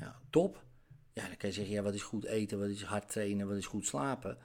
ja, 0.00 0.20
top. 0.30 0.64
Ja, 1.12 1.26
dan 1.26 1.36
kan 1.36 1.48
je 1.48 1.54
zeggen, 1.54 1.74
ja, 1.74 1.82
wat 1.82 1.94
is 1.94 2.02
goed 2.02 2.24
eten, 2.24 2.58
wat 2.58 2.68
is 2.68 2.82
hard 2.82 3.08
trainen, 3.08 3.48
wat 3.48 3.56
is 3.56 3.66
goed 3.66 3.86
slapen. 3.86 4.38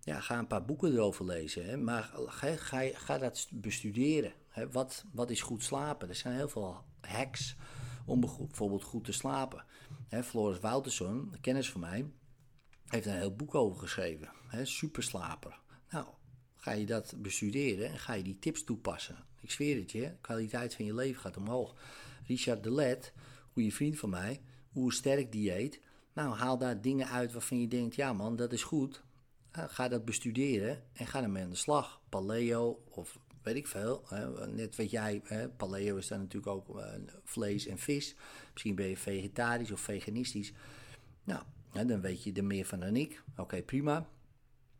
Ja, 0.00 0.20
ga 0.20 0.38
een 0.38 0.46
paar 0.46 0.64
boeken 0.64 0.92
erover 0.92 1.24
lezen. 1.24 1.66
Hè. 1.66 1.76
Maar 1.76 2.10
ga, 2.26 2.56
ga, 2.56 2.82
ga 2.94 3.18
dat 3.18 3.48
bestuderen. 3.50 4.32
Hè. 4.48 4.70
Wat, 4.70 5.04
wat 5.12 5.30
is 5.30 5.42
goed 5.42 5.62
slapen? 5.62 6.08
Er 6.08 6.14
zijn 6.14 6.34
heel 6.34 6.48
veel 6.48 6.84
hacks 7.00 7.56
om 8.06 8.20
bijvoorbeeld 8.20 8.82
goed 8.82 9.04
te 9.04 9.12
slapen. 9.12 9.64
Floris 10.22 10.60
Wouterson, 10.60 11.34
kennis 11.40 11.70
van 11.70 11.80
mij, 11.80 12.06
heeft 12.86 13.06
een 13.06 13.16
heel 13.16 13.36
boek 13.36 13.54
over 13.54 13.78
geschreven. 13.78 14.30
Hè, 14.46 14.64
superslaper. 14.64 15.60
Nou, 15.90 16.06
ga 16.56 16.72
je 16.72 16.86
dat 16.86 17.14
bestuderen 17.16 17.90
en 17.90 17.98
ga 17.98 18.12
je 18.12 18.22
die 18.22 18.38
tips 18.38 18.64
toepassen. 18.64 19.16
Ik 19.40 19.50
zweer 19.50 19.76
het 19.76 19.92
je, 19.92 20.00
de 20.00 20.16
kwaliteit 20.20 20.74
van 20.74 20.84
je 20.84 20.94
leven 20.94 21.20
gaat 21.20 21.36
omhoog. 21.36 21.74
Richard 22.26 22.62
Delet, 22.62 23.12
goede 23.52 23.70
vriend 23.70 23.98
van 23.98 24.10
mij, 24.10 24.40
hoe 24.68 24.92
sterk 24.92 25.32
dieet. 25.32 25.80
Nou, 26.12 26.36
haal 26.36 26.58
daar 26.58 26.80
dingen 26.80 27.08
uit 27.08 27.32
waarvan 27.32 27.60
je 27.60 27.68
denkt, 27.68 27.94
ja 27.94 28.12
man, 28.12 28.36
dat 28.36 28.52
is 28.52 28.62
goed. 28.62 29.02
Ga 29.52 29.88
dat 29.88 30.04
bestuderen 30.04 30.82
en 30.92 31.06
ga 31.06 31.22
ermee 31.22 31.42
aan 31.42 31.50
de 31.50 31.56
slag. 31.56 32.00
Paleo 32.08 32.82
of 32.90 33.18
weet 33.42 33.56
ik 33.56 33.66
veel. 33.66 34.04
Net 34.50 34.76
wat 34.76 34.90
jij, 34.90 35.20
hè, 35.24 35.48
paleo 35.48 35.96
is 35.96 36.08
dan 36.08 36.18
natuurlijk 36.18 36.52
ook 36.52 36.78
uh, 36.78 36.84
vlees 37.24 37.66
en 37.66 37.78
vis. 37.78 38.14
Misschien 38.52 38.74
ben 38.74 38.86
je 38.86 38.96
vegetarisch 38.96 39.70
of 39.70 39.80
veganistisch. 39.80 40.52
Nou, 41.24 41.42
hè, 41.70 41.84
dan 41.84 42.00
weet 42.00 42.22
je 42.22 42.32
er 42.32 42.44
meer 42.44 42.64
van 42.64 42.80
dan 42.80 42.96
ik. 42.96 43.22
Oké, 43.36 43.62
prima. 43.62 44.08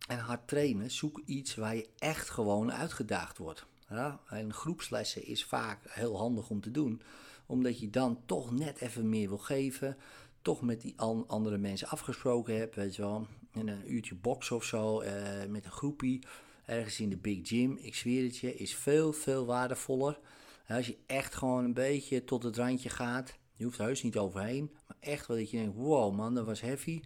En 0.07 0.19
hard 0.19 0.47
trainen, 0.47 0.91
zoek 0.91 1.21
iets 1.25 1.55
waar 1.55 1.75
je 1.75 1.89
echt 1.97 2.29
gewoon 2.29 2.71
uitgedaagd 2.71 3.37
wordt. 3.37 3.65
Ja? 3.89 4.19
En 4.27 4.53
groepslessen 4.53 5.25
is 5.25 5.45
vaak 5.45 5.79
heel 5.89 6.17
handig 6.17 6.49
om 6.49 6.61
te 6.61 6.71
doen, 6.71 7.01
omdat 7.45 7.79
je 7.79 7.89
dan 7.89 8.21
toch 8.25 8.51
net 8.51 8.81
even 8.81 9.09
meer 9.09 9.27
wil 9.27 9.37
geven. 9.37 9.97
Toch 10.41 10.61
met 10.61 10.81
die 10.81 10.99
andere 11.27 11.57
mensen 11.57 11.87
afgesproken 11.87 12.57
hebt, 12.57 12.75
weet 12.75 12.95
je 12.95 13.01
wel. 13.01 13.27
En 13.51 13.67
een 13.67 13.93
uurtje 13.93 14.15
boksen 14.15 14.55
of 14.55 14.63
zo, 14.63 15.01
uh, 15.01 15.09
met 15.49 15.65
een 15.65 15.71
groepie 15.71 16.23
ergens 16.65 16.99
in 16.99 17.09
de 17.09 17.17
Big 17.17 17.47
Gym, 17.47 17.77
ik 17.81 17.95
zweer 17.95 18.23
het 18.23 18.37
je, 18.37 18.55
is 18.55 18.75
veel, 18.75 19.13
veel 19.13 19.45
waardevoller. 19.45 20.19
Als 20.67 20.87
je 20.87 20.97
echt 21.05 21.35
gewoon 21.35 21.63
een 21.63 21.73
beetje 21.73 22.23
tot 22.23 22.43
het 22.43 22.57
randje 22.57 22.89
gaat, 22.89 23.37
je 23.53 23.63
hoeft 23.63 23.79
er 23.79 23.85
heus 23.85 24.03
niet 24.03 24.17
overheen, 24.17 24.71
maar 24.87 24.97
echt 24.99 25.27
wat 25.27 25.51
je 25.51 25.57
denkt, 25.57 25.75
wow 25.75 26.15
man, 26.15 26.35
dat 26.35 26.45
was 26.45 26.61
heavy. 26.61 27.01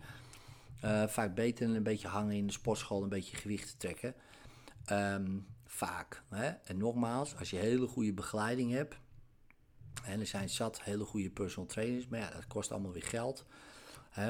Uh, 0.84 1.08
vaak 1.08 1.36
beter 1.36 1.76
een 1.76 1.84
beetje 1.84 2.08
hangen 2.08 2.36
in 2.36 2.48
de 2.48 2.54
sportschool, 2.54 3.04
een 3.04 3.10
beetje 3.10 3.38
gewicht 3.38 3.80
trekken. 3.80 4.16
Um, 4.92 5.48
vaak. 5.66 6.24
Hè? 6.30 6.48
En 6.48 6.78
nogmaals, 6.78 7.36
als 7.36 7.50
je 7.50 7.58
hele 7.58 7.88
goede 7.88 8.14
begeleiding 8.14 8.72
hebt, 8.72 8.96
en 10.04 10.20
er 10.20 10.28
zijn 10.28 10.50
zat 10.50 10.82
hele 10.82 11.06
goede 11.06 11.30
personal 11.30 11.70
trainers, 11.70 12.08
maar 12.08 12.20
ja, 12.20 12.32
dat 12.32 12.48
kost 12.48 12.72
allemaal 12.72 12.92
weer 12.92 13.04
geld. 13.04 13.46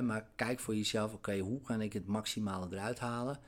Maar 0.01 0.29
kijk 0.35 0.59
voor 0.59 0.75
jezelf, 0.75 1.13
oké, 1.13 1.37
hoe 1.37 1.61
kan 1.61 1.81
ik 1.81 1.93
het 1.93 2.05
maximale 2.05 2.67
eruit 2.71 2.99
halen? 2.99 3.39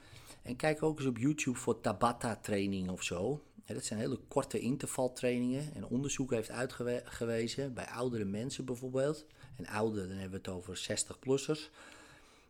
En 0.41 0.55
kijk 0.55 0.83
ook 0.83 0.97
eens 0.97 1.07
op 1.07 1.17
YouTube 1.17 1.57
voor 1.57 1.81
Tabata 1.81 2.35
training 2.35 2.89
of 2.89 3.03
zo. 3.03 3.43
dat 3.65 3.85
zijn 3.85 3.99
hele 3.99 4.19
korte 4.27 4.59
intervaltrainingen. 4.59 5.73
En 5.73 5.85
onderzoek 5.85 6.31
heeft 6.31 6.51
uitgewezen, 6.51 7.73
bij 7.73 7.87
oudere 7.87 8.25
mensen 8.25 8.65
bijvoorbeeld, 8.65 9.25
en 9.55 9.67
ouder, 9.67 10.07
dan 10.07 10.17
hebben 10.17 10.41
we 10.41 10.49
het 10.49 10.57
over 10.57 10.89
60-plussers, 10.89 11.69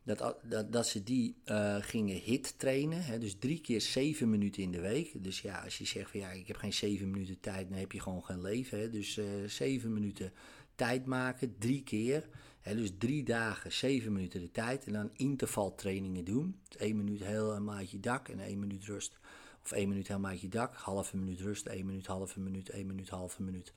dat, 0.04 0.36
dat, 0.44 0.72
dat 0.72 0.88
ze 0.88 1.04
die 1.04 1.36
uh, 1.46 1.76
gingen 1.80 2.16
hit 2.16 2.60
trainen. 2.60 3.04
Hè, 3.04 3.18
dus 3.18 3.36
drie 3.40 3.62
keer 3.62 3.82
zeven 3.82 4.30
minuten 4.30 4.64
in 4.64 4.72
de 4.72 4.82
week. 4.82 5.24
Dus 5.24 5.42
ja, 5.42 5.64
als 5.64 5.78
je 5.78 5.86
zegt 5.86 6.12
van 6.12 6.20
ja, 6.20 6.32
ik 6.32 6.48
heb 6.48 6.56
geen 6.56 6.74
zeven 6.74 7.12
minuten 7.12 7.40
tijd, 7.40 7.70
dan 7.70 7.78
heb 7.78 7.92
je 7.92 8.00
gewoon 8.00 8.24
geen 8.24 8.42
leven. 8.42 8.80
Hè. 8.80 8.90
Dus 8.90 9.18
uh, 9.18 9.26
zeven 9.48 9.94
minuten 9.94 10.32
tijd 10.76 11.06
maken, 11.06 11.56
drie 11.58 11.84
keer 11.84 12.28
dus 12.64 12.92
drie 12.98 13.24
dagen, 13.24 13.72
zeven 13.72 14.14
minuten 14.14 14.42
de 14.42 14.52
tijd 14.52 14.86
en 14.86 14.94
dan 14.94 15.10
intervaltrainingen 15.14 16.26
doen. 16.26 16.60
Dus 16.68 16.78
één 16.78 16.98
minuut 16.98 17.24
helemaal 17.24 17.76
uit 17.76 17.92
je 17.92 18.00
dak 18.00 18.28
en 18.28 18.40
één 18.40 18.60
minuut 18.60 18.86
rust. 18.86 19.20
Of 19.64 19.72
één 19.72 19.90
minuut 19.90 20.08
helemaal 20.08 20.32
uit 20.32 20.42
je 20.42 20.50
dak, 20.50 20.76
halve 20.76 21.18
minuut 21.18 21.40
rust, 21.40 21.66
één 21.66 21.86
minuut, 21.86 22.06
halve 22.06 22.40
minuut, 22.40 22.70
één 22.70 22.88
minuut, 22.88 23.10
halve 23.10 23.44
minuut. 23.44 23.74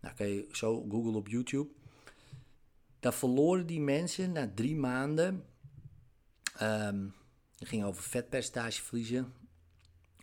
Nou, 0.00 0.14
kan 0.14 0.26
je 0.28 0.48
zo 0.52 0.86
googlen 0.88 1.14
op 1.14 1.28
YouTube. 1.28 1.70
Dan 3.00 3.12
verloren 3.12 3.66
die 3.66 3.80
mensen 3.80 4.32
na 4.32 4.50
drie 4.54 4.76
maanden. 4.76 5.44
Het 7.58 7.68
ging 7.68 7.84
over 7.84 8.02
vetpercentage 8.02 8.82
verliezen. 8.82 9.32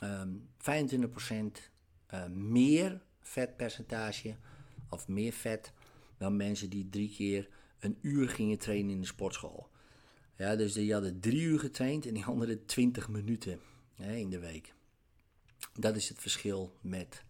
Um, 0.04 0.50
25% 0.58 1.72
uh, 2.14 2.26
meer 2.28 3.02
vetpercentage 3.22 4.36
of 4.90 5.08
meer 5.08 5.32
vet 5.32 5.74
dan 6.18 6.36
mensen 6.36 6.70
die 6.70 6.90
drie 6.90 7.10
keer 7.10 7.50
een 7.84 7.98
uur 8.02 8.30
gingen 8.30 8.58
trainen 8.58 8.92
in 8.92 9.00
de 9.00 9.08
sportschool. 9.08 9.70
Ja, 10.38 10.56
dus 10.56 10.74
die 10.74 10.94
hadden 10.94 11.20
drie 11.20 11.42
uur 11.42 11.60
getraind 11.60 12.06
en 12.06 12.14
die 12.14 12.26
anderen 12.26 12.66
twintig 12.66 13.10
minuten 13.10 13.60
hè, 13.96 14.16
in 14.16 14.30
de 14.30 14.40
week. 14.40 14.74
Dat 15.74 15.96
is 15.96 16.10
het 16.10 16.20
verschil 16.20 16.78
met 16.82 17.24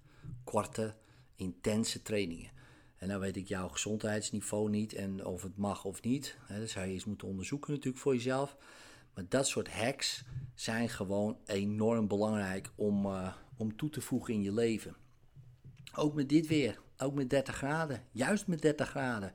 korte, 0.43 0.95
intense 1.35 2.01
trainingen. 2.01 2.51
En 2.97 3.07
dan 3.07 3.19
weet 3.19 3.37
ik 3.37 3.47
jouw 3.47 3.67
gezondheidsniveau 3.67 4.69
niet 4.69 4.93
en 4.93 5.25
of 5.25 5.41
het 5.41 5.57
mag 5.57 5.85
of 5.85 6.01
niet. 6.01 6.37
Hè, 6.45 6.59
dat 6.59 6.69
zou 6.69 6.85
je 6.85 6.93
eens 6.93 7.05
moeten 7.05 7.27
onderzoeken 7.27 7.71
natuurlijk 7.71 8.03
voor 8.03 8.13
jezelf. 8.13 8.57
Maar 9.13 9.25
dat 9.29 9.47
soort 9.47 9.69
hacks 9.69 10.23
zijn 10.55 10.89
gewoon 10.89 11.37
enorm 11.45 12.07
belangrijk 12.07 12.71
om, 12.75 13.05
uh, 13.05 13.33
om 13.57 13.75
toe 13.75 13.89
te 13.89 14.01
voegen 14.01 14.33
in 14.33 14.43
je 14.43 14.53
leven. 14.53 14.95
Ook 15.95 16.13
met 16.13 16.29
dit 16.29 16.47
weer, 16.47 16.79
ook 16.97 17.13
met 17.13 17.29
30 17.29 17.55
graden, 17.55 18.03
juist 18.11 18.47
met 18.47 18.61
30 18.61 18.89
graden. 18.89 19.33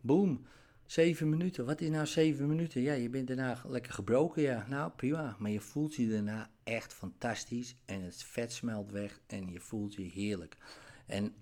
Boom, 0.00 0.46
Zeven 0.88 1.28
minuten, 1.28 1.64
wat 1.64 1.80
is 1.80 1.88
nou 1.88 2.06
zeven 2.06 2.48
minuten? 2.48 2.80
Ja, 2.80 2.92
je 2.92 3.08
bent 3.08 3.26
daarna 3.26 3.62
lekker 3.66 3.92
gebroken, 3.92 4.42
ja. 4.42 4.66
Nou, 4.68 4.90
prima. 4.90 5.36
Maar 5.38 5.50
je 5.50 5.60
voelt 5.60 5.94
je 5.94 6.08
daarna 6.08 6.50
echt 6.64 6.94
fantastisch 6.94 7.76
en 7.84 8.02
het 8.02 8.22
vet 8.22 8.52
smelt 8.52 8.90
weg 8.90 9.20
en 9.26 9.52
je 9.52 9.60
voelt 9.60 9.94
je 9.94 10.02
heerlijk. 10.02 10.56
En 11.06 11.34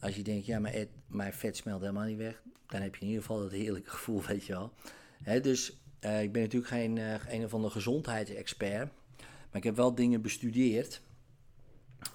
als 0.00 0.16
je 0.16 0.22
denkt, 0.22 0.46
ja, 0.46 0.58
maar 0.58 0.86
mijn 1.06 1.32
vet 1.32 1.56
smelt 1.56 1.80
helemaal 1.80 2.06
niet 2.06 2.16
weg, 2.16 2.42
dan 2.66 2.80
heb 2.80 2.94
je 2.94 3.00
in 3.00 3.06
ieder 3.06 3.22
geval 3.22 3.40
dat 3.40 3.50
heerlijke 3.50 3.90
gevoel, 3.96 4.22
weet 4.22 4.44
je 4.44 4.52
wel. 4.52 4.72
dus 5.42 5.80
uh, 6.00 6.22
ik 6.22 6.32
ben 6.32 6.42
natuurlijk 6.42 6.72
geen 6.72 6.96
uh, 6.96 7.14
een 7.28 7.44
of 7.44 7.54
andere 7.54 7.72
gezondheidsexpert, 7.72 8.92
maar 9.16 9.56
ik 9.56 9.64
heb 9.64 9.76
wel 9.76 9.94
dingen 9.94 10.22
bestudeerd. 10.22 11.02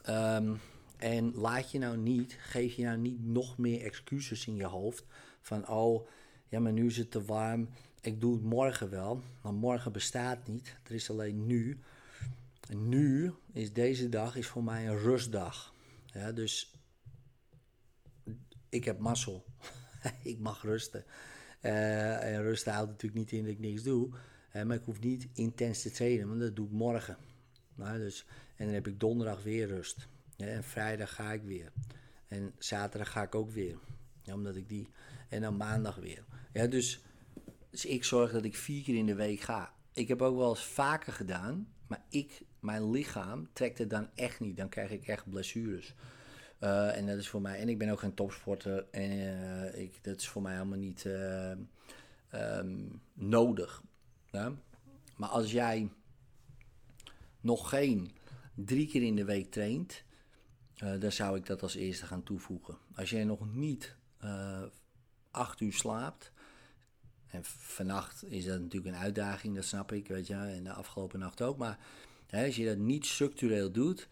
Um, 0.10 0.60
en 0.98 1.32
laat 1.36 1.72
je 1.72 1.80
nou 1.80 1.98
niet, 1.98 2.38
geef 2.40 2.74
je 2.74 2.84
nou 2.84 2.98
niet 2.98 3.26
nog 3.26 3.58
meer 3.58 3.82
excuses 3.82 4.48
in 4.48 4.56
je 4.56 4.66
hoofd 4.66 5.06
van, 5.42 5.68
oh 5.68 6.08
ja, 6.50 6.60
maar 6.60 6.72
nu 6.72 6.86
is 6.86 6.98
het 6.98 7.12
te 7.12 7.26
warm. 7.26 7.70
Ik 8.02 8.22
doe 8.22 8.34
het 8.34 8.44
morgen 8.44 8.90
wel. 8.90 9.22
Maar 9.42 9.54
morgen 9.54 9.92
bestaat 9.92 10.48
niet. 10.48 10.76
Er 10.84 10.94
is 10.94 11.10
alleen 11.10 11.46
nu. 11.46 11.80
En 12.70 12.90
nu 12.90 13.34
is 13.54 13.74
deze 13.74 14.10
dag 14.10 14.36
is 14.36 14.48
voor 14.48 14.64
mij 14.64 14.88
een 14.88 14.98
rustdag. 14.98 15.74
Ja, 16.06 16.32
dus 16.32 16.72
ik 18.70 18.86
heb 18.86 19.00
mazzel. 19.00 19.46
ik 20.24 20.40
mag 20.40 20.62
rusten. 20.62 21.06
Uh, 21.62 22.34
en 22.34 22.42
rusten 22.42 22.74
houdt 22.74 22.90
natuurlijk 22.90 23.20
niet 23.20 23.32
in 23.32 23.42
dat 23.42 23.52
ik 23.52 23.60
niks 23.60 23.84
doe. 23.84 24.10
Maar 24.54 24.76
ik 24.76 24.86
hoef 24.86 25.00
niet 25.00 25.28
intens 25.34 25.82
te 25.82 25.92
trainen, 25.92 26.28
want 26.28 26.40
dat 26.40 26.56
doe 26.56 26.66
ik 26.66 26.72
morgen. 26.72 27.18
Nou, 27.76 27.98
dus, 27.98 28.26
en 28.56 28.66
dan 28.66 28.74
heb 28.74 28.88
ik 28.88 29.00
donderdag 29.00 29.44
weer 29.44 29.68
rust. 29.68 30.08
En 30.38 30.64
vrijdag 30.64 31.14
ga 31.14 31.34
ik 31.34 31.44
weer. 31.44 31.72
En 32.28 32.54
zaterdag 32.58 33.12
ga 33.12 33.22
ik 33.22 33.36
ook 33.36 33.52
weer. 33.52 33.78
Ja, 34.22 34.34
omdat 34.34 34.56
ik 34.56 34.70
die. 34.70 34.90
En 35.30 35.42
dan 35.42 35.58
maandag 35.58 35.96
weer. 35.96 36.24
Ja, 36.54 36.68
dus, 36.68 37.02
dus 37.70 37.86
ik 37.86 38.04
zorg 38.04 38.32
dat 38.32 38.46
ik 38.46 38.56
vier 38.56 38.84
keer 38.84 38.96
in 38.96 39.06
de 39.06 39.16
week 39.16 39.40
ga. 39.40 39.74
Ik 39.94 40.08
heb 40.08 40.22
ook 40.22 40.38
wel 40.38 40.50
eens 40.50 40.66
vaker 40.66 41.14
gedaan. 41.14 41.76
Maar 41.88 42.06
ik, 42.10 42.42
mijn 42.60 42.90
lichaam 42.90 43.50
trekt 43.54 43.78
het 43.78 43.90
dan 43.90 44.10
echt 44.16 44.40
niet. 44.40 44.58
Dan 44.58 44.70
krijg 44.70 44.92
ik 44.92 45.08
echt 45.08 45.30
blessures. 45.30 45.96
Uh, 46.60 46.98
en 46.98 47.06
dat 47.06 47.18
is 47.18 47.30
voor 47.30 47.42
mij. 47.42 47.60
En 47.60 47.70
ik 47.70 47.78
ben 47.78 47.90
ook 47.90 48.00
geen 48.00 48.14
topsporter. 48.14 48.86
En 48.92 49.12
uh, 49.12 49.82
ik, 49.82 50.04
dat 50.04 50.20
is 50.20 50.28
voor 50.28 50.42
mij 50.42 50.54
helemaal 50.54 50.78
niet 50.78 51.04
uh, 51.04 51.52
um, 52.32 53.02
nodig. 53.14 53.84
Ja? 54.32 54.54
Maar 55.16 55.30
als 55.30 55.52
jij 55.52 55.92
nog 57.42 57.70
geen 57.70 58.12
drie 58.56 58.88
keer 58.88 59.04
in 59.04 59.16
de 59.16 59.26
week 59.26 59.52
traint, 59.52 60.04
dan 61.00 61.12
zou 61.12 61.38
ik 61.38 61.46
dat 61.46 61.62
als 61.62 61.76
eerste 61.76 62.06
gaan 62.06 62.24
toevoegen. 62.24 62.78
Als 62.96 63.10
jij 63.10 63.24
nog 63.24 63.54
niet 63.54 63.96
acht 65.32 65.62
uur 65.62 65.74
slaapt, 65.74 66.32
en 67.32 67.44
vannacht 67.44 68.24
is 68.32 68.46
dat 68.46 68.60
natuurlijk 68.60 68.96
een 68.96 69.02
uitdaging, 69.02 69.56
dat 69.56 69.66
snap 69.66 69.92
ik, 69.92 70.08
weet 70.08 70.28
je, 70.28 70.34
en 70.34 70.64
de 70.64 70.74
afgelopen 70.74 71.20
nacht 71.20 71.42
ook. 71.42 71.58
Maar 71.58 71.78
hè, 72.28 72.46
als 72.46 72.56
je 72.56 72.66
dat 72.66 72.78
niet 72.78 73.06
structureel 73.06 73.72
doet, 73.72 74.08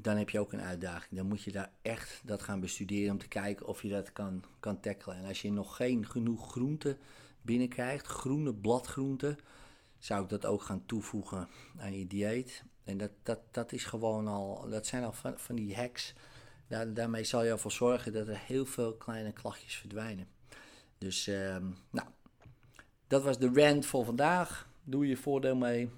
dan 0.00 0.16
heb 0.16 0.30
je 0.30 0.40
ook 0.40 0.52
een 0.52 0.60
uitdaging. 0.60 1.16
Dan 1.16 1.26
moet 1.26 1.42
je 1.42 1.52
daar 1.52 1.70
echt 1.82 2.20
dat 2.24 2.42
gaan 2.42 2.60
bestuderen 2.60 3.12
om 3.12 3.18
te 3.18 3.28
kijken 3.28 3.66
of 3.66 3.82
je 3.82 3.88
dat 3.88 4.12
kan, 4.12 4.44
kan 4.60 4.80
tackelen. 4.80 5.16
En 5.16 5.24
als 5.24 5.42
je 5.42 5.52
nog 5.52 5.76
geen 5.76 6.06
genoeg 6.06 6.50
groente 6.50 6.96
binnenkrijgt, 7.42 8.06
groene 8.06 8.54
bladgroenten, 8.54 9.38
zou 9.98 10.22
ik 10.22 10.28
dat 10.28 10.46
ook 10.46 10.62
gaan 10.62 10.86
toevoegen 10.86 11.48
aan 11.78 11.98
je 11.98 12.06
dieet. 12.06 12.64
En 12.84 12.98
dat, 12.98 13.10
dat, 13.22 13.38
dat 13.50 13.72
is 13.72 13.84
gewoon 13.84 14.28
al, 14.28 14.68
dat 14.70 14.86
zijn 14.86 15.04
al 15.04 15.12
van, 15.12 15.38
van 15.38 15.54
die 15.54 15.76
hacks. 15.76 16.14
Daar, 16.68 16.94
daarmee 16.94 17.24
zal 17.24 17.44
je 17.44 17.50
ervoor 17.50 17.72
zorgen 17.72 18.12
dat 18.12 18.28
er 18.28 18.38
heel 18.38 18.66
veel 18.66 18.94
kleine 18.94 19.32
klachtjes 19.32 19.74
verdwijnen. 19.74 20.28
Dus, 20.98 21.28
uh, 21.28 21.56
nou, 21.90 22.08
dat 23.12 23.22
was 23.22 23.38
de 23.38 23.50
rant 23.54 23.86
voor 23.86 24.04
vandaag. 24.04 24.68
Doe 24.84 25.06
je 25.06 25.16
voordeel 25.16 25.56
mee. 25.56 25.90